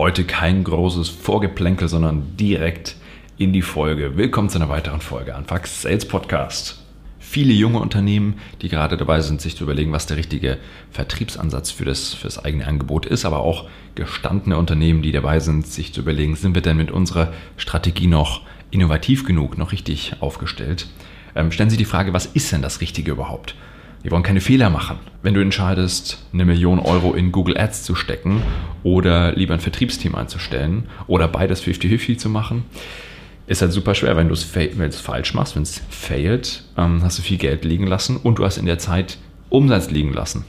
Heute 0.00 0.24
kein 0.24 0.64
großes 0.64 1.10
Vorgeplänkel, 1.10 1.86
sondern 1.86 2.34
direkt 2.38 2.96
in 3.36 3.52
die 3.52 3.60
Folge. 3.60 4.16
Willkommen 4.16 4.48
zu 4.48 4.56
einer 4.56 4.70
weiteren 4.70 5.02
Folge 5.02 5.34
Anfax 5.34 5.82
Sales 5.82 6.08
Podcast. 6.08 6.82
Viele 7.18 7.52
junge 7.52 7.80
Unternehmen, 7.80 8.38
die 8.62 8.70
gerade 8.70 8.96
dabei 8.96 9.20
sind, 9.20 9.42
sich 9.42 9.56
zu 9.56 9.64
überlegen, 9.64 9.92
was 9.92 10.06
der 10.06 10.16
richtige 10.16 10.56
Vertriebsansatz 10.90 11.70
für 11.70 11.84
das, 11.84 12.14
für 12.14 12.28
das 12.28 12.42
eigene 12.42 12.66
Angebot 12.66 13.04
ist, 13.04 13.26
aber 13.26 13.40
auch 13.40 13.68
gestandene 13.94 14.56
Unternehmen, 14.56 15.02
die 15.02 15.12
dabei 15.12 15.38
sind, 15.38 15.66
sich 15.66 15.92
zu 15.92 16.00
überlegen, 16.00 16.34
sind 16.34 16.54
wir 16.54 16.62
denn 16.62 16.78
mit 16.78 16.90
unserer 16.90 17.34
Strategie 17.58 18.06
noch 18.06 18.40
innovativ 18.70 19.26
genug, 19.26 19.58
noch 19.58 19.70
richtig 19.70 20.14
aufgestellt? 20.20 20.86
Ähm, 21.34 21.52
stellen 21.52 21.68
Sie 21.68 21.76
die 21.76 21.84
Frage, 21.84 22.14
was 22.14 22.24
ist 22.24 22.50
denn 22.52 22.62
das 22.62 22.80
Richtige 22.80 23.10
überhaupt? 23.10 23.54
Die 24.04 24.10
wollen 24.10 24.22
keine 24.22 24.40
Fehler 24.40 24.70
machen. 24.70 24.98
Wenn 25.22 25.34
du 25.34 25.40
entscheidest, 25.40 26.24
eine 26.32 26.46
Million 26.46 26.78
Euro 26.78 27.12
in 27.12 27.32
Google 27.32 27.58
Ads 27.58 27.82
zu 27.82 27.94
stecken 27.94 28.42
oder 28.82 29.32
lieber 29.34 29.54
ein 29.54 29.60
Vertriebsteam 29.60 30.14
einzustellen 30.14 30.84
oder 31.06 31.28
beides 31.28 31.62
50-50 31.62 32.16
zu 32.16 32.30
machen, 32.30 32.64
ist 33.46 33.62
halt 33.62 33.72
super 33.72 33.94
schwer, 33.94 34.16
wenn 34.16 34.28
du 34.28 34.34
es 34.34 34.44
falsch 35.00 35.34
machst, 35.34 35.56
wenn 35.56 35.64
es 35.64 35.82
failt, 35.90 36.64
ähm, 36.78 37.02
hast 37.02 37.18
du 37.18 37.22
viel 37.22 37.36
Geld 37.36 37.64
liegen 37.64 37.86
lassen 37.86 38.16
und 38.16 38.38
du 38.38 38.44
hast 38.44 38.58
in 38.58 38.66
der 38.66 38.78
Zeit 38.78 39.18
Umsatz 39.48 39.90
liegen 39.90 40.12
lassen. 40.12 40.44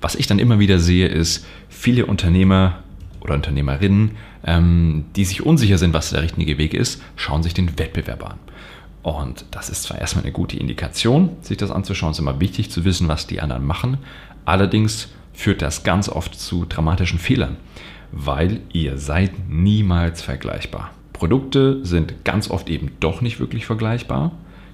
Was 0.00 0.14
ich 0.14 0.28
dann 0.28 0.38
immer 0.38 0.60
wieder 0.60 0.78
sehe, 0.78 1.08
ist, 1.08 1.44
viele 1.68 2.06
Unternehmer 2.06 2.84
oder 3.20 3.34
Unternehmerinnen, 3.34 4.12
ähm, 4.44 5.06
die 5.16 5.24
sich 5.24 5.44
unsicher 5.44 5.78
sind, 5.78 5.92
was 5.92 6.10
der 6.10 6.22
richtige 6.22 6.56
Weg 6.58 6.74
ist, 6.74 7.02
schauen 7.16 7.42
sich 7.42 7.54
den 7.54 7.76
Wettbewerber 7.78 8.30
an. 8.30 8.38
Und 9.08 9.46
das 9.52 9.70
ist 9.70 9.84
zwar 9.84 9.98
erstmal 9.98 10.24
eine 10.24 10.34
gute 10.34 10.58
Indikation, 10.58 11.30
sich 11.40 11.56
das 11.56 11.70
anzuschauen. 11.70 12.10
Es 12.10 12.18
ist 12.18 12.20
immer 12.20 12.40
wichtig 12.40 12.70
zu 12.70 12.84
wissen, 12.84 13.08
was 13.08 13.26
die 13.26 13.40
anderen 13.40 13.64
machen. 13.64 13.96
Allerdings 14.44 15.08
führt 15.32 15.62
das 15.62 15.82
ganz 15.82 16.10
oft 16.10 16.38
zu 16.38 16.66
dramatischen 16.66 17.18
Fehlern, 17.18 17.56
weil 18.12 18.60
ihr 18.70 18.98
seid 18.98 19.48
niemals 19.48 20.20
vergleichbar. 20.20 20.90
Produkte 21.14 21.82
sind 21.86 22.22
ganz 22.26 22.50
oft 22.50 22.68
eben 22.68 22.90
doch 23.00 23.22
nicht 23.22 23.40
wirklich 23.40 23.64
vergleichbar, 23.64 24.32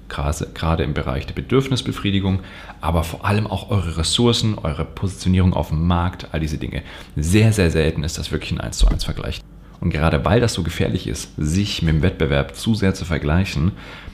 gerade 0.09 0.83
im 0.83 0.93
Bereich 0.93 1.27
der 1.27 1.33
Bedürfnisbefriedigung, 1.33 2.41
aber 2.81 3.03
vor 3.03 3.23
allem 3.23 3.47
auch 3.47 3.69
eure 3.69 3.95
Ressourcen, 3.95 4.57
eure 4.57 4.83
Positionierung 4.83 5.53
auf 5.53 5.69
dem 5.69 5.87
Markt, 5.87 6.27
all 6.33 6.41
diese 6.41 6.57
Dinge. 6.57 6.83
Sehr, 7.15 7.53
sehr 7.53 7.71
selten 7.71 8.03
ist 8.03 8.17
das 8.17 8.33
wirklich 8.33 8.51
ein 8.51 8.59
1 8.59 8.79
zu 8.79 8.87
1 8.89 9.05
Vergleich. 9.05 9.39
Und 9.81 9.89
gerade 9.91 10.25
weil 10.25 10.39
das 10.39 10.53
so 10.53 10.63
gefährlich 10.63 11.07
ist, 11.07 11.31
sich 11.37 11.81
mit 11.81 11.95
dem 11.95 12.01
Wettbewerb 12.01 12.55
zu 12.55 12.75
sehr 12.75 12.93
zu 12.93 13.05
vergleichen, 13.05 13.73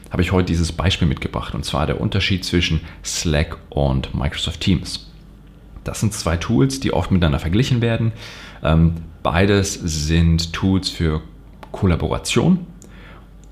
habe 0.09 0.22
ich 0.22 0.31
heute 0.31 0.48
dieses 0.48 0.72
Beispiel 0.72 1.08
mitgebracht 1.08 1.56
und 1.56 1.64
zwar 1.64 1.86
der 1.86 2.02
Unterschied 2.02 2.44
zwischen 2.44 2.81
Slack 3.04 3.58
und 3.70 4.14
Microsoft 4.14 4.59
Teams. 4.59 5.09
Das 5.84 6.00
sind 6.00 6.14
zwei 6.14 6.38
Tools, 6.38 6.80
die 6.80 6.94
oft 6.94 7.12
miteinander 7.12 7.39
verglichen 7.39 7.82
werden. 7.82 8.12
Ähm, 8.62 8.95
beides 9.23 9.73
sind 9.73 10.54
Tools 10.54 10.89
für 10.89 11.22
Kollaboration, 11.72 12.67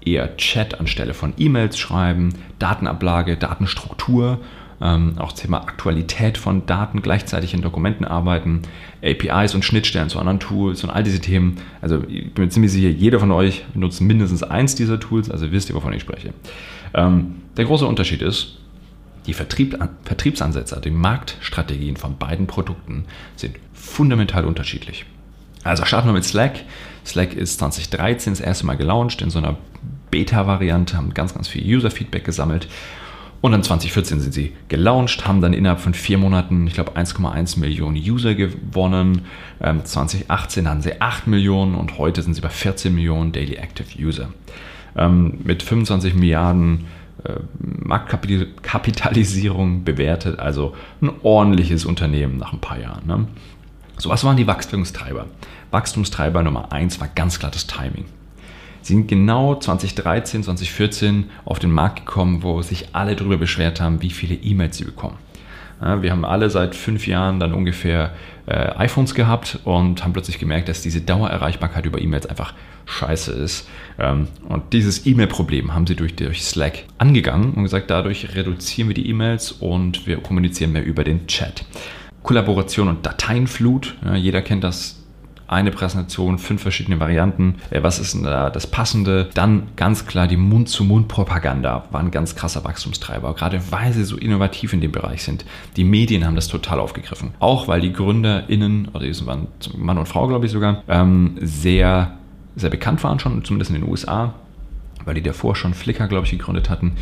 eher 0.06 0.36
Chat 0.38 0.80
anstelle 0.80 1.14
von 1.14 1.34
E-Mails 1.38 1.78
schreiben, 1.78 2.34
Datenablage, 2.60 3.38
Datenstruktur 3.38 4.40
ähm, 4.82 5.16
auch 5.18 5.34
Thema 5.34 5.62
Aktualität 5.62 6.38
von 6.38 6.66
Daten, 6.66 7.02
gleichzeitig 7.02 7.54
in 7.54 7.62
Dokumenten 7.62 8.06
arbeiten, 8.06 8.62
APIs 9.04 9.56
und 9.56 9.66
Schnittstellen 9.66 10.10
zu 10.10 10.20
anderen 10.20 10.40
Tools 10.40 10.84
und 10.84 10.90
all 10.90 11.04
diese 11.04 11.20
Themen. 11.20 11.58
Also 11.82 12.04
ich 12.08 12.34
bin 12.34 12.46
mir 12.46 12.50
ziemlich 12.50 12.72
sicher, 12.72 12.90
jeder 12.90 13.20
von 13.20 13.32
euch 13.32 13.66
nutzt 13.74 14.02
mindestens 14.02 14.44
eins 14.44 14.76
dieser 14.76 15.00
Tools, 15.00 15.30
also 15.30 15.52
wisst 15.52 15.70
ihr, 15.70 15.76
wovon 15.76 15.94
ich 15.94 16.02
spreche. 16.02 16.34
Ähm, 16.94 17.36
der 17.58 17.66
große 17.66 17.86
Unterschied 17.86 18.22
ist, 18.22 18.58
die 19.26 19.34
Vertrieb, 19.34 19.78
Vertriebsansätze, 20.06 20.80
die 20.84 20.92
Marktstrategien 20.92 21.98
von 21.98 22.18
beiden 22.18 22.48
Produkten 22.48 23.06
sind 23.36 23.56
fundamental 23.74 24.46
unterschiedlich. 24.46 25.06
Also 25.64 25.86
starten 25.86 26.08
wir 26.08 26.14
mit 26.14 26.24
Slack. 26.24 26.62
Slack 27.06 27.34
ist 27.34 27.60
2013 27.60 28.34
das 28.34 28.40
erste 28.40 28.66
Mal 28.66 28.78
gelauncht 28.78 29.22
in 29.22 29.30
so 29.30 29.40
einer 29.40 29.58
Beta-Variante, 30.10 30.96
haben 30.96 31.14
ganz, 31.14 31.34
ganz 31.34 31.48
viel 31.48 31.64
User-Feedback 31.64 32.24
gesammelt 32.24 32.68
und 33.42 33.52
dann 33.54 33.64
2014 33.64 34.20
sind 34.20 34.34
sie 34.34 34.52
gelauncht, 34.68 35.26
haben 35.26 35.40
dann 35.42 35.54
innerhalb 35.54 35.80
von 35.80 35.94
vier 35.94 36.18
Monaten, 36.18 36.68
ich 36.68 36.74
glaube, 36.74 36.98
1,1 36.98 37.58
Millionen 37.60 37.96
User 37.96 38.36
gewonnen. 38.36 39.22
Ähm, 39.62 39.86
2018 39.86 40.68
hatten 40.68 40.82
sie 40.82 41.00
8 41.02 41.28
Millionen 41.28 41.76
und 41.76 41.98
heute 41.98 42.22
sind 42.22 42.34
sie 42.34 42.42
bei 42.42 42.50
14 42.50 42.94
Millionen 42.94 43.32
Daily 43.32 43.56
Active 43.56 43.88
User. 43.98 44.34
Ähm, 44.98 45.40
mit 45.44 45.64
25 45.64 46.16
Milliarden 46.16 46.88
äh, 47.24 47.36
Marktkapitalisierung 47.60 49.86
bewertet, 49.86 50.40
also 50.40 50.76
ein 51.02 51.10
ordentliches 51.24 51.86
Unternehmen 51.86 52.38
nach 52.38 52.52
ein 52.52 52.60
paar 52.60 52.80
Jahren. 52.80 53.08
Ne? 53.08 53.26
So, 53.98 54.10
was 54.10 54.26
waren 54.26 54.36
die 54.36 54.48
Wachstumstreiber? 54.48 55.28
Wachstumstreiber 55.72 56.44
Nummer 56.44 56.74
1 56.74 57.00
war 57.00 57.08
ganz 57.08 57.40
klar 57.40 57.52
das 57.52 57.68
Timing. 57.68 58.04
Sie 58.82 58.94
sind 58.94 59.08
genau 59.08 59.56
2013, 59.56 60.44
2014 60.44 61.26
auf 61.46 61.60
den 61.60 61.72
Markt 61.72 62.06
gekommen, 62.06 62.44
wo 62.44 62.62
sich 62.62 62.90
alle 62.94 63.16
darüber 63.16 63.38
beschwert 63.38 63.82
haben, 63.82 64.02
wie 64.02 64.10
viele 64.10 64.36
E-Mails 64.36 64.78
sie 64.78 64.86
bekommen. 64.86 65.18
Ja, 65.82 66.02
wir 66.02 66.12
haben 66.12 66.26
alle 66.26 66.50
seit 66.50 66.76
fünf 66.76 67.08
Jahren 67.08 67.40
dann 67.40 67.54
ungefähr 67.54 68.14
äh, 68.48 68.72
iPhones 68.78 69.16
gehabt 69.16 69.60
und 69.64 70.04
haben 70.04 70.12
plötzlich 70.12 70.40
gemerkt, 70.40 70.68
dass 70.68 70.82
diese 70.82 71.02
Dauererreichbarkeit 71.02 71.86
über 71.86 72.02
E-Mails 72.02 72.26
einfach 72.26 72.54
scheiße 72.86 73.32
ist. 73.32 73.68
Ähm, 73.98 74.28
und 74.48 74.74
dieses 74.74 75.06
E-Mail-Problem 75.06 75.74
haben 75.74 75.88
sie 75.88 75.96
durch, 75.96 76.16
durch 76.16 76.44
Slack 76.44 76.84
angegangen 76.98 77.54
und 77.54 77.64
gesagt, 77.64 77.90
dadurch 77.90 78.36
reduzieren 78.36 78.90
wir 78.90 78.96
die 78.96 79.10
E-Mails 79.10 79.54
und 79.54 80.06
wir 80.06 80.18
kommunizieren 80.18 80.74
mehr 80.74 80.86
über 80.86 81.04
den 81.04 81.28
Chat. 81.28 81.64
Kollaboration 82.24 82.90
und 82.90 83.06
Dateienflut, 83.06 83.96
ja, 84.04 84.16
jeder 84.16 84.42
kennt 84.42 84.64
das 84.66 84.99
eine 85.50 85.72
Präsentation, 85.72 86.38
fünf 86.38 86.62
verschiedene 86.62 87.00
Varianten. 87.00 87.56
Äh, 87.72 87.82
was 87.82 88.00
ist 88.00 88.14
denn 88.14 88.24
da 88.24 88.50
das 88.50 88.68
Passende? 88.68 89.30
Dann 89.34 89.70
ganz 89.76 90.06
klar 90.06 90.28
die 90.28 90.38
Mund-zu-Mund-Propaganda 90.38 91.86
war 91.92 92.00
ein 92.00 92.12
ganz 92.12 92.36
krasser 92.36 92.64
Wachstumstreiber, 92.64 93.34
gerade 93.34 93.60
weil 93.72 93.92
sie 93.94 94.04
so 94.04 94.16
innovativ 94.18 94.74
in 94.74 94.82
dem 94.82 94.92
Bereich 94.92 95.24
sind. 95.24 95.46
Die 95.76 95.84
Medien 95.84 96.26
haben 96.26 96.36
das 96.36 96.48
total 96.48 96.80
aufgegriffen. 96.80 97.32
Auch 97.40 97.68
weil 97.68 97.82
die 97.82 97.92
GründerInnen, 97.92 98.90
oder 98.94 99.06
die 99.06 99.26
waren 99.26 99.48
Mann 99.76 99.98
und 99.98 100.08
Frau, 100.08 100.28
glaube 100.28 100.46
ich 100.46 100.52
sogar, 100.52 100.84
ähm, 100.88 101.36
sehr, 101.42 102.14
sehr 102.56 102.70
bekannt 102.70 103.04
waren 103.04 103.20
schon, 103.20 103.44
zumindest 103.44 103.72
in 103.72 103.82
den 103.82 103.90
USA, 103.90 104.36
weil 105.06 105.16
die 105.16 105.24
davor 105.24 105.56
schon 105.56 105.74
Flickr, 105.74 106.08
glaube 106.08 106.26
ich, 106.26 106.32
gegründet 106.32 106.70
hatten. 106.70 106.94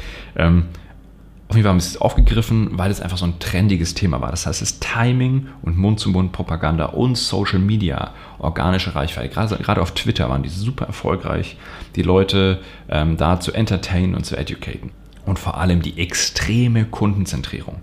Auf 1.50 1.56
jeden 1.56 1.64
Fall 1.64 1.72
haben 1.72 1.80
sie 1.80 1.92
es 1.92 2.02
aufgegriffen, 2.02 2.78
weil 2.78 2.92
es 2.92 3.00
einfach 3.00 3.18
so 3.18 3.26
ein 3.26 3.40
trendiges 3.40 3.94
Thema 3.94 4.20
war. 4.20 4.32
Das 4.32 4.46
heißt, 4.46 4.62
das 4.62 4.80
Timing 4.80 5.48
und 5.62 5.78
Mund-zu-Mund-Propaganda 5.78 6.88
und 6.88 7.18
Social 7.18 7.60
Media, 7.60 8.14
organische 8.38 8.96
Reichweite. 8.96 9.30
Gerade, 9.30 9.56
gerade 9.58 9.82
auf 9.82 9.94
Twitter 9.94 10.30
waren 10.30 10.44
die 10.44 10.50
super 10.50 10.86
erfolgreich, 10.86 11.56
die 11.96 12.02
Leute 12.02 12.60
ähm, 12.90 13.16
da 13.16 13.40
zu 13.40 13.54
entertainen 13.54 14.14
und 14.14 14.26
zu 14.26 14.36
educaten. 14.36 14.92
Und 15.26 15.40
vor 15.40 15.58
allem 15.58 15.82
die 15.82 16.00
extreme 16.00 16.86
Kundenzentrierung. 16.86 17.78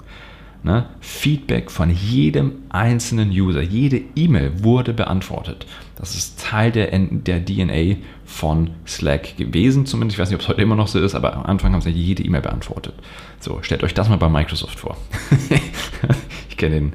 Ne? 0.65 0.87
Feedback 1.01 1.71
von 1.71 1.91
jedem 1.91 2.53
einzelnen 2.71 3.29
User, 3.31 3.61
jede 3.61 4.01
E-Mail 4.17 4.65
wurde 4.65 4.95
beantwortet. 4.95 5.67
Das 5.97 6.15
ist 6.15 6.41
Teil 6.41 6.73
der, 6.73 6.99
der 6.99 7.45
DNA 7.45 7.97
von 8.25 8.71
Slack 8.87 9.37
gewesen, 9.37 9.85
zumindest. 9.85 10.17
Ich 10.17 10.23
weiß 10.23 10.31
nicht, 10.31 10.37
ob 10.37 10.41
es 10.41 10.49
heute 10.49 10.63
immer 10.63 10.75
noch 10.75 10.89
so 10.89 10.99
ist, 10.99 11.15
aber 11.15 11.37
am 11.37 11.45
Anfang 11.45 11.75
haben 11.75 11.83
sie 11.83 11.91
jede 11.91 12.23
E-Mail 12.25 12.41
beantwortet. 12.41 12.95
So, 13.41 13.59
stellt 13.61 13.85
euch 13.85 13.93
das 13.93 14.09
mal 14.09 14.17
bei 14.17 14.31
Microsoft 14.31 14.81
vor. 14.81 14.97
ich 16.49 16.57
kenne 16.57 16.93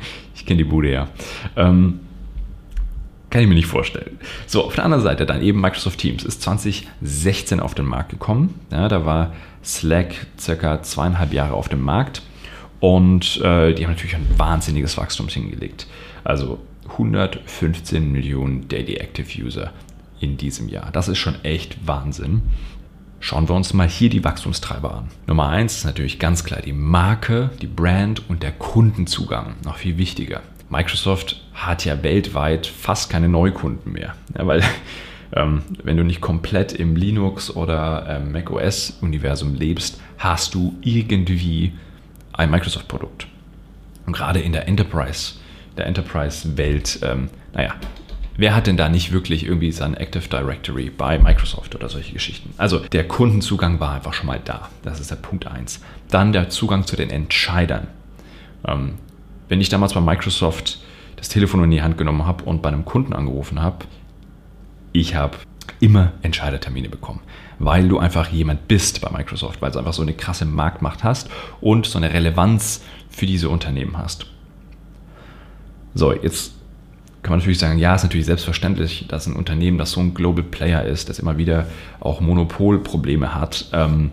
kenn 0.48 0.58
die 0.58 0.64
Bude 0.64 0.92
ja. 0.92 1.08
Ähm, 1.56 2.00
kann 3.30 3.44
ich 3.44 3.48
mir 3.48 3.54
nicht 3.54 3.68
vorstellen. 3.68 4.18
So, 4.48 4.66
auf 4.66 4.74
der 4.74 4.84
anderen 4.84 5.04
Seite 5.04 5.28
dann 5.28 5.44
eben 5.44 5.62
Microsoft 5.62 6.00
Teams 6.00 6.24
ist 6.24 6.42
2016 6.42 7.60
auf 7.60 7.76
den 7.76 7.86
Markt 7.86 8.10
gekommen. 8.10 8.56
Ja, 8.72 8.88
da 8.88 9.06
war 9.06 9.34
Slack 9.64 10.16
circa 10.40 10.82
zweieinhalb 10.82 11.34
Jahre 11.34 11.54
auf 11.54 11.70
dem 11.70 11.84
Markt 11.84 12.24
und 12.80 13.42
äh, 13.42 13.74
die 13.74 13.84
haben 13.84 13.92
natürlich 13.92 14.16
ein 14.16 14.28
wahnsinniges 14.38 14.98
Wachstum 14.98 15.28
hingelegt. 15.28 15.88
Also 16.24 16.60
115 16.92 18.12
Millionen 18.12 18.68
Daily 18.68 18.96
Active 18.96 19.42
User 19.42 19.72
in 20.20 20.38
diesem 20.38 20.70
Jahr. 20.70 20.92
Das 20.92 21.08
ist 21.08 21.18
schon 21.18 21.44
echt 21.44 21.88
Wahnsinn. 21.88 22.42
Schauen 23.22 23.50
wir 23.50 23.56
uns 23.56 23.74
mal 23.74 23.88
hier 23.88 24.10
die 24.10 24.24
Wachstumstreiber 24.24 24.94
an. 24.94 25.10
Nummer 25.28 25.50
eins 25.50 25.78
ist 25.78 25.86
natürlich 25.86 26.20
ganz 26.20 26.46
klar 26.46 26.62
die 26.62 26.74
Marke, 26.74 27.50
die 27.62 27.68
Brand 27.68 28.30
und 28.30 28.44
der 28.44 28.54
Kundenzugang. 28.54 29.56
Noch 29.66 29.78
viel 29.78 29.98
wichtiger. 29.98 30.42
Microsoft 30.70 31.42
hat 31.54 31.84
ja 31.84 32.02
weltweit 32.04 32.68
fast 32.68 33.10
keine 33.10 33.28
Neukunden 33.28 33.92
mehr, 33.92 34.16
ja, 34.38 34.48
weil 34.48 34.64
ähm, 35.36 35.64
wenn 35.84 35.98
du 35.98 36.04
nicht 36.04 36.22
komplett 36.22 36.72
im 36.72 36.96
Linux 36.96 37.54
oder 37.54 38.06
ähm, 38.08 38.32
macOS-Universum 38.32 39.56
lebst, 39.56 40.00
hast 40.18 40.54
du 40.54 40.78
irgendwie 40.82 41.74
ein 42.34 42.50
Microsoft-Produkt. 42.52 43.28
Und 44.06 44.14
gerade 44.14 44.40
in 44.40 44.54
der 44.54 44.68
Enterprise, 44.68 45.34
der 45.78 45.86
Enterprise-Welt, 45.86 47.00
ähm, 47.04 47.30
naja, 47.54 47.76
wer 48.38 48.56
hat 48.56 48.68
denn 48.68 48.78
da 48.78 48.90
nicht 48.90 49.12
wirklich 49.12 49.46
irgendwie 49.46 49.72
sein 49.72 49.94
Active 49.94 50.28
Directory 50.28 50.90
bei 50.90 51.20
Microsoft 51.20 51.76
oder 51.76 51.90
solche 51.90 52.14
Geschichten? 52.14 52.54
Also 52.58 52.80
der 52.80 53.08
Kundenzugang 53.08 53.80
war 53.80 53.94
einfach 53.94 54.14
schon 54.14 54.28
mal 54.28 54.40
da. 54.44 54.70
Das 54.84 55.00
ist 55.00 55.12
der 55.12 55.18
Punkt 55.18 55.48
1. 55.48 55.82
Dann 56.10 56.34
der 56.34 56.50
Zugang 56.50 56.86
zu 56.86 56.96
den 56.96 57.10
Entscheidern. 57.10 57.88
Ähm, 58.66 58.96
wenn 59.48 59.62
ich 59.62 59.70
damals 59.70 59.94
bei 59.94 60.02
Microsoft 60.02 60.80
das 61.18 61.30
Telefon 61.30 61.64
in 61.66 61.72
die 61.72 61.82
Hand 61.82 61.98
genommen 61.98 62.26
habe 62.26 62.46
und 62.46 62.62
bei 62.62 62.70
einem 62.70 62.86
Kunden 62.86 63.14
angerufen 63.14 63.62
habe, 63.62 63.86
ich 64.92 65.16
habe 65.16 65.38
immer 65.80 66.14
Entscheidertermine 66.22 66.90
bekommen, 66.90 67.22
weil 67.58 67.88
du 67.88 68.00
einfach 68.00 68.30
jemand 68.30 68.68
bist 68.68 69.02
bei 69.02 69.10
Microsoft, 69.10 69.62
weil 69.62 69.72
du 69.72 69.80
einfach 69.80 69.94
so 69.94 70.02
eine 70.02 70.14
krasse 70.14 70.46
Marktmacht 70.46 71.04
hast 71.04 71.30
und 71.62 71.86
so 71.86 71.98
eine 71.98 72.14
Relevanz 72.14 72.82
für 73.10 73.26
diese 73.26 73.50
Unternehmen 73.50 73.98
hast. 73.98 74.26
So, 75.94 76.14
jetzt 76.14 76.54
kann 77.22 77.32
man 77.32 77.40
natürlich 77.40 77.60
sagen, 77.60 77.80
ja, 77.80 77.96
ist 77.96 78.04
natürlich 78.04 78.26
selbstverständlich, 78.26 79.06
dass 79.08 79.28
ein 79.28 79.36
Unternehmen, 79.36 79.78
das 79.78 79.92
so 79.92 80.00
ein 80.00 80.14
Global 80.14 80.44
Player 80.44 80.84
ist, 80.86 81.10
das 81.10 81.20
immer 81.20 81.38
wieder 81.38 81.68
auch 82.00 82.22
Monopolprobleme 82.22 83.36
hat, 83.36 83.70
ähm, 83.74 84.12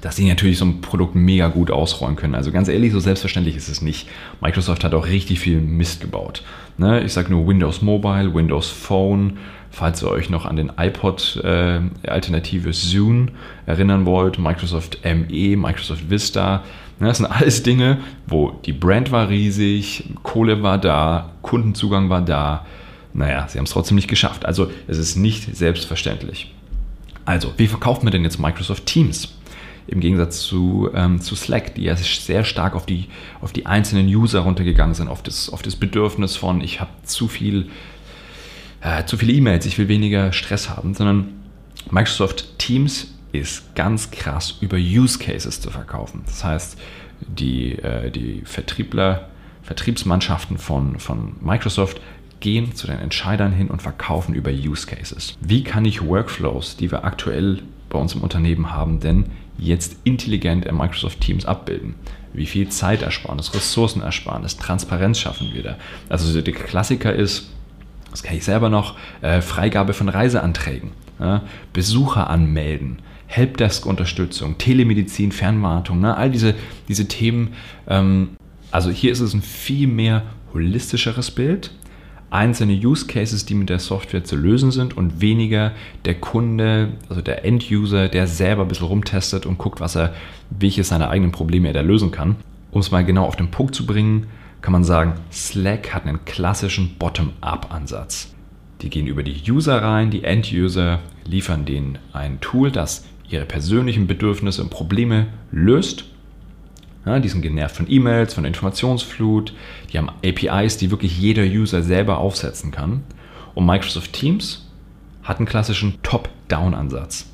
dass 0.00 0.16
sie 0.16 0.28
natürlich 0.28 0.58
so 0.58 0.64
ein 0.64 0.80
Produkt 0.80 1.14
mega 1.14 1.48
gut 1.48 1.70
ausrollen 1.70 2.16
können. 2.16 2.34
Also 2.34 2.52
ganz 2.52 2.68
ehrlich, 2.68 2.92
so 2.92 3.00
selbstverständlich 3.00 3.56
ist 3.56 3.68
es 3.68 3.82
nicht. 3.82 4.08
Microsoft 4.40 4.84
hat 4.84 4.94
auch 4.94 5.06
richtig 5.06 5.40
viel 5.40 5.60
Mist 5.60 6.00
gebaut. 6.00 6.42
Ne? 6.78 7.02
Ich 7.02 7.12
sage 7.12 7.30
nur 7.30 7.46
Windows 7.46 7.82
Mobile, 7.82 8.34
Windows 8.34 8.68
Phone, 8.68 9.38
falls 9.70 10.02
ihr 10.02 10.10
euch 10.10 10.30
noch 10.30 10.46
an 10.46 10.56
den 10.56 10.72
iPod-Alternative 10.76 12.68
äh, 12.68 12.72
Zune 12.72 13.26
erinnern 13.66 14.06
wollt, 14.06 14.38
Microsoft 14.38 14.98
ME, 15.04 15.56
Microsoft 15.56 16.08
Vista. 16.08 16.64
Ne? 16.98 17.08
Das 17.08 17.18
sind 17.18 17.26
alles 17.26 17.62
Dinge, 17.62 17.98
wo 18.26 18.52
die 18.64 18.72
Brand 18.72 19.12
war 19.12 19.28
riesig, 19.28 20.04
Kohle 20.22 20.62
war 20.62 20.78
da, 20.78 21.32
Kundenzugang 21.42 22.08
war 22.08 22.22
da. 22.22 22.66
Naja, 23.12 23.46
sie 23.48 23.58
haben 23.58 23.64
es 23.66 23.72
trotzdem 23.72 23.96
nicht 23.96 24.08
geschafft. 24.08 24.46
Also 24.46 24.70
es 24.86 24.96
ist 24.98 25.16
nicht 25.16 25.56
selbstverständlich. 25.56 26.54
Also, 27.26 27.52
wie 27.58 27.66
verkauft 27.66 28.02
man 28.02 28.12
denn 28.12 28.24
jetzt 28.24 28.40
Microsoft 28.40 28.86
Teams? 28.86 29.39
Im 29.86 30.00
Gegensatz 30.00 30.42
zu, 30.42 30.90
ähm, 30.94 31.20
zu 31.20 31.34
Slack, 31.34 31.74
die 31.74 31.84
ja 31.84 31.96
sehr 31.96 32.44
stark 32.44 32.74
auf 32.74 32.86
die, 32.86 33.06
auf 33.40 33.52
die 33.52 33.66
einzelnen 33.66 34.06
User 34.06 34.40
runtergegangen 34.40 34.94
sind, 34.94 35.08
auf 35.08 35.22
das, 35.22 35.50
auf 35.50 35.62
das 35.62 35.76
Bedürfnis 35.76 36.36
von, 36.36 36.60
ich 36.60 36.80
habe 36.80 36.90
zu 37.04 37.28
viel, 37.28 37.70
äh, 38.80 39.04
zu 39.04 39.16
viele 39.16 39.32
E-Mails, 39.32 39.66
ich 39.66 39.78
will 39.78 39.88
weniger 39.88 40.32
Stress 40.32 40.70
haben, 40.70 40.94
sondern 40.94 41.28
Microsoft 41.90 42.58
Teams 42.58 43.14
ist 43.32 43.74
ganz 43.74 44.10
krass 44.10 44.56
über 44.60 44.76
Use 44.76 45.18
Cases 45.18 45.60
zu 45.60 45.70
verkaufen. 45.70 46.22
Das 46.26 46.44
heißt, 46.44 46.78
die, 47.20 47.72
äh, 47.78 48.10
die 48.10 48.42
Vertriebler, 48.44 49.28
Vertriebsmannschaften 49.62 50.58
von, 50.58 50.98
von 50.98 51.36
Microsoft 51.40 52.00
gehen 52.40 52.74
zu 52.74 52.86
den 52.86 52.98
Entscheidern 52.98 53.52
hin 53.52 53.68
und 53.68 53.82
verkaufen 53.82 54.34
über 54.34 54.50
Use 54.50 54.86
Cases. 54.86 55.36
Wie 55.40 55.62
kann 55.62 55.84
ich 55.84 56.02
Workflows, 56.02 56.76
die 56.76 56.90
wir 56.90 57.04
aktuell 57.04 57.62
bei 57.90 57.98
uns 57.98 58.14
im 58.14 58.22
Unternehmen 58.22 58.72
haben, 58.72 59.00
denn 59.00 59.26
jetzt 59.58 59.96
intelligent 60.04 60.64
in 60.64 60.76
Microsoft 60.76 61.20
Teams 61.20 61.44
abbilden. 61.44 61.94
Wie 62.32 62.46
viel 62.46 62.68
Zeitersparnis, 62.68 63.52
Ressourcenersparnis, 63.54 64.56
Transparenz 64.56 65.18
schaffen 65.18 65.50
wir 65.52 65.62
da? 65.62 65.76
Also 66.08 66.40
der 66.40 66.54
Klassiker 66.54 67.12
ist, 67.12 67.50
das 68.10 68.22
kenne 68.22 68.38
ich 68.38 68.44
selber 68.44 68.68
noch, 68.68 68.96
äh, 69.20 69.42
Freigabe 69.42 69.92
von 69.92 70.08
Reiseanträgen, 70.08 70.92
Besucher 71.74 72.30
anmelden, 72.30 73.00
Helpdesk-Unterstützung, 73.26 74.56
Telemedizin, 74.56 75.32
Fernwartung, 75.32 76.00
ne, 76.00 76.16
all 76.16 76.30
diese, 76.30 76.54
diese 76.88 77.08
Themen. 77.08 77.52
Ähm, 77.86 78.30
also 78.70 78.90
hier 78.90 79.12
ist 79.12 79.20
es 79.20 79.34
ein 79.34 79.42
viel 79.42 79.86
mehr 79.86 80.22
holistischeres 80.54 81.30
Bild 81.30 81.72
einzelne 82.30 82.72
Use 82.72 83.06
Cases, 83.06 83.44
die 83.44 83.54
mit 83.54 83.68
der 83.68 83.80
Software 83.80 84.24
zu 84.24 84.36
lösen 84.36 84.70
sind 84.70 84.96
und 84.96 85.20
weniger 85.20 85.72
der 86.04 86.14
Kunde, 86.14 86.92
also 87.08 87.20
der 87.20 87.44
End-User, 87.44 88.08
der 88.08 88.26
selber 88.26 88.62
ein 88.62 88.68
bisschen 88.68 88.86
rumtestet 88.86 89.46
und 89.46 89.58
guckt, 89.58 89.80
was 89.80 89.96
er, 89.96 90.14
welche 90.50 90.84
seine 90.84 91.10
eigenen 91.10 91.32
Probleme 91.32 91.68
er 91.68 91.74
da 91.74 91.80
lösen 91.80 92.10
kann. 92.10 92.36
Um 92.70 92.80
es 92.80 92.90
mal 92.90 93.04
genau 93.04 93.24
auf 93.24 93.36
den 93.36 93.50
Punkt 93.50 93.74
zu 93.74 93.84
bringen, 93.84 94.28
kann 94.62 94.72
man 94.72 94.84
sagen, 94.84 95.14
Slack 95.32 95.92
hat 95.92 96.06
einen 96.06 96.24
klassischen 96.24 96.96
Bottom-up-Ansatz. 96.98 98.34
Die 98.82 98.90
gehen 98.90 99.06
über 99.06 99.22
die 99.22 99.50
User 99.50 99.82
rein, 99.82 100.10
die 100.10 100.24
End-User 100.24 101.00
liefern 101.24 101.64
denen 101.64 101.98
ein 102.12 102.40
Tool, 102.40 102.70
das 102.70 103.04
ihre 103.28 103.44
persönlichen 103.44 104.06
Bedürfnisse 104.06 104.62
und 104.62 104.70
Probleme 104.70 105.26
löst 105.50 106.04
ja, 107.06 107.18
die 107.18 107.28
sind 107.28 107.42
genervt 107.42 107.76
von 107.76 107.86
E-Mails, 107.88 108.34
von 108.34 108.44
Informationsflut. 108.44 109.54
Die 109.92 109.98
haben 109.98 110.10
APIs, 110.24 110.76
die 110.76 110.90
wirklich 110.90 111.18
jeder 111.18 111.44
User 111.44 111.82
selber 111.82 112.18
aufsetzen 112.18 112.70
kann. 112.70 113.04
Und 113.54 113.66
Microsoft 113.66 114.12
Teams 114.12 114.68
hat 115.22 115.38
einen 115.38 115.46
klassischen 115.46 116.02
Top-Down-Ansatz. 116.02 117.26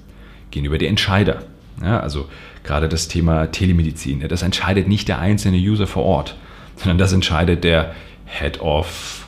Gehen 0.51 0.65
über 0.65 0.79
die 0.79 0.87
Entscheider. 0.87 1.43
Ja, 1.83 2.01
also 2.01 2.29
gerade 2.63 2.89
das 2.89 3.09
Thema 3.09 3.47
Telemedizin. 3.47 4.27
Das 4.29 4.43
entscheidet 4.43 4.89
nicht 4.89 5.09
der 5.09 5.19
einzelne 5.19 5.59
User 5.59 5.87
vor 5.87 6.05
Ort, 6.05 6.37
sondern 6.77 6.99
das 6.99 7.13
entscheidet 7.13 7.65
der 7.65 7.95
Head 8.27 8.61
of 8.61 9.27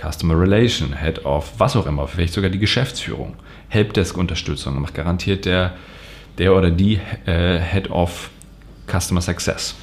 Customer 0.00 0.38
Relation, 0.38 0.96
Head 0.96 1.24
of 1.24 1.52
was 1.58 1.74
auch 1.76 1.86
immer, 1.86 2.06
vielleicht 2.06 2.32
sogar 2.32 2.50
die 2.50 2.58
Geschäftsführung. 2.58 3.34
Helpdesk-Unterstützung 3.68 4.80
macht 4.80 4.94
garantiert 4.94 5.44
der, 5.44 5.74
der 6.38 6.54
oder 6.54 6.70
die 6.70 7.00
äh, 7.26 7.58
Head 7.58 7.90
of 7.90 8.30
Customer 8.88 9.20
Success. 9.20 9.74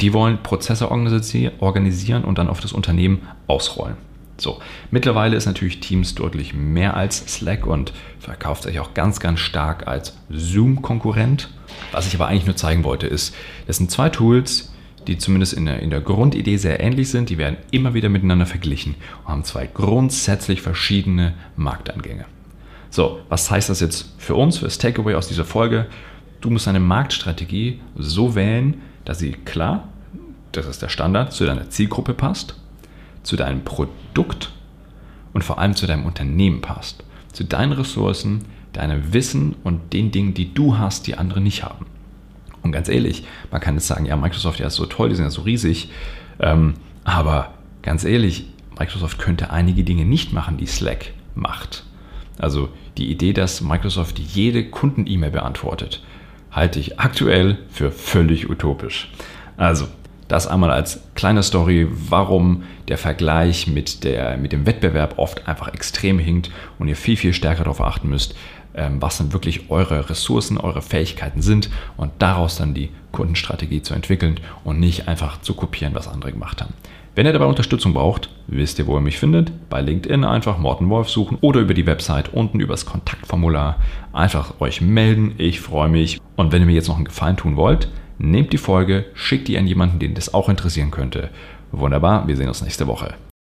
Die 0.00 0.12
wollen 0.12 0.42
Prozesse 0.42 0.90
organisieren 0.90 2.24
und 2.24 2.38
dann 2.38 2.48
auf 2.48 2.60
das 2.60 2.72
Unternehmen 2.72 3.22
ausrollen. 3.46 3.96
So, 4.36 4.60
mittlerweile 4.90 5.36
ist 5.36 5.46
natürlich 5.46 5.80
Teams 5.80 6.14
deutlich 6.14 6.54
mehr 6.54 6.96
als 6.96 7.18
Slack 7.18 7.66
und 7.66 7.92
verkauft 8.18 8.64
sich 8.64 8.80
auch 8.80 8.92
ganz, 8.94 9.20
ganz 9.20 9.38
stark 9.38 9.86
als 9.86 10.16
Zoom-Konkurrent. 10.28 11.50
Was 11.92 12.08
ich 12.08 12.14
aber 12.14 12.26
eigentlich 12.26 12.46
nur 12.46 12.56
zeigen 12.56 12.82
wollte, 12.82 13.06
ist, 13.06 13.34
das 13.66 13.76
sind 13.76 13.92
zwei 13.92 14.08
Tools, 14.08 14.72
die 15.06 15.18
zumindest 15.18 15.52
in 15.52 15.66
der, 15.66 15.80
in 15.80 15.90
der 15.90 16.00
Grundidee 16.00 16.56
sehr 16.56 16.80
ähnlich 16.80 17.10
sind. 17.10 17.30
Die 17.30 17.38
werden 17.38 17.58
immer 17.70 17.94
wieder 17.94 18.08
miteinander 18.08 18.46
verglichen 18.46 18.96
und 19.24 19.30
haben 19.30 19.44
zwei 19.44 19.68
grundsätzlich 19.68 20.62
verschiedene 20.62 21.34
Markteingänge. 21.56 22.24
So, 22.90 23.20
was 23.28 23.50
heißt 23.50 23.70
das 23.70 23.80
jetzt 23.80 24.14
für 24.18 24.34
uns, 24.34 24.58
für 24.58 24.64
das 24.64 24.78
Takeaway 24.78 25.14
aus 25.14 25.28
dieser 25.28 25.44
Folge? 25.44 25.86
Du 26.44 26.50
musst 26.50 26.66
deine 26.66 26.78
Marktstrategie 26.78 27.80
so 27.96 28.34
wählen, 28.34 28.82
dass 29.06 29.18
sie 29.18 29.32
klar, 29.32 29.88
das 30.52 30.66
ist 30.66 30.82
der 30.82 30.90
Standard, 30.90 31.32
zu 31.32 31.46
deiner 31.46 31.70
Zielgruppe 31.70 32.12
passt, 32.12 32.60
zu 33.22 33.36
deinem 33.36 33.64
Produkt 33.64 34.52
und 35.32 35.42
vor 35.42 35.58
allem 35.58 35.74
zu 35.74 35.86
deinem 35.86 36.04
Unternehmen 36.04 36.60
passt. 36.60 37.02
Zu 37.32 37.44
deinen 37.44 37.72
Ressourcen, 37.72 38.44
deinem 38.74 39.14
Wissen 39.14 39.56
und 39.64 39.94
den 39.94 40.10
Dingen, 40.10 40.34
die 40.34 40.52
du 40.52 40.76
hast, 40.76 41.06
die 41.06 41.16
andere 41.16 41.40
nicht 41.40 41.64
haben. 41.64 41.86
Und 42.60 42.72
ganz 42.72 42.90
ehrlich, 42.90 43.24
man 43.50 43.62
kann 43.62 43.76
jetzt 43.76 43.86
sagen, 43.86 44.04
ja, 44.04 44.14
Microsoft 44.14 44.60
ja 44.60 44.66
ist 44.66 44.74
so 44.74 44.84
toll, 44.84 45.08
die 45.08 45.14
sind 45.14 45.24
ja 45.24 45.30
so 45.30 45.40
riesig, 45.40 45.88
ähm, 46.40 46.74
aber 47.04 47.54
ganz 47.80 48.04
ehrlich, 48.04 48.44
Microsoft 48.78 49.18
könnte 49.18 49.50
einige 49.50 49.82
Dinge 49.82 50.04
nicht 50.04 50.34
machen, 50.34 50.58
die 50.58 50.66
Slack 50.66 51.14
macht. 51.34 51.86
Also 52.36 52.68
die 52.98 53.10
Idee, 53.10 53.32
dass 53.32 53.62
Microsoft 53.62 54.18
jede 54.18 54.68
Kunden-E-Mail 54.68 55.30
beantwortet, 55.30 56.02
halte 56.54 56.78
ich 56.78 57.00
aktuell 57.00 57.58
für 57.70 57.90
völlig 57.90 58.48
utopisch. 58.48 59.10
Also, 59.56 59.88
das 60.28 60.46
einmal 60.46 60.70
als 60.70 61.00
kleine 61.14 61.42
Story, 61.42 61.86
warum 61.90 62.62
der 62.88 62.96
Vergleich 62.96 63.66
mit, 63.66 64.04
der, 64.04 64.36
mit 64.38 64.52
dem 64.52 64.66
Wettbewerb 64.66 65.18
oft 65.18 65.46
einfach 65.46 65.68
extrem 65.74 66.18
hinkt 66.18 66.50
und 66.78 66.88
ihr 66.88 66.96
viel, 66.96 67.16
viel 67.16 67.34
stärker 67.34 67.64
darauf 67.64 67.80
achten 67.80 68.08
müsst, 68.08 68.34
ähm, 68.74 69.02
was 69.02 69.18
dann 69.18 69.32
wirklich 69.32 69.70
eure 69.70 70.08
Ressourcen, 70.08 70.58
eure 70.58 70.82
Fähigkeiten 70.82 71.42
sind 71.42 71.68
und 71.96 72.10
daraus 72.20 72.56
dann 72.56 72.74
die 72.74 72.90
Kundenstrategie 73.12 73.82
zu 73.82 73.94
entwickeln 73.94 74.40
und 74.64 74.80
nicht 74.80 75.08
einfach 75.08 75.40
zu 75.40 75.54
kopieren, 75.54 75.94
was 75.94 76.08
andere 76.08 76.32
gemacht 76.32 76.62
haben. 76.62 76.74
Wenn 77.16 77.26
ihr 77.26 77.32
dabei 77.32 77.46
Unterstützung 77.46 77.94
braucht, 77.94 78.28
wisst 78.48 78.80
ihr, 78.80 78.88
wo 78.88 78.96
ihr 78.96 79.00
mich 79.00 79.18
findet. 79.18 79.52
Bei 79.70 79.80
LinkedIn 79.80 80.24
einfach 80.24 80.58
Morten 80.58 80.88
Wolf 80.90 81.08
suchen 81.08 81.38
oder 81.42 81.60
über 81.60 81.72
die 81.72 81.86
Website 81.86 82.34
unten 82.34 82.58
übers 82.58 82.86
Kontaktformular 82.86 83.76
einfach 84.12 84.60
euch 84.60 84.80
melden. 84.80 85.34
Ich 85.38 85.60
freue 85.60 85.88
mich. 85.88 86.20
Und 86.34 86.50
wenn 86.50 86.62
ihr 86.62 86.66
mir 86.66 86.74
jetzt 86.74 86.88
noch 86.88 86.96
einen 86.96 87.04
Gefallen 87.04 87.36
tun 87.36 87.54
wollt, 87.54 87.88
nehmt 88.18 88.52
die 88.52 88.58
Folge, 88.58 89.04
schickt 89.14 89.46
die 89.46 89.58
an 89.58 89.68
jemanden, 89.68 90.00
den 90.00 90.14
das 90.14 90.34
auch 90.34 90.48
interessieren 90.48 90.90
könnte. 90.90 91.30
Wunderbar, 91.70 92.26
wir 92.26 92.36
sehen 92.36 92.48
uns 92.48 92.62
nächste 92.62 92.88
Woche. 92.88 93.14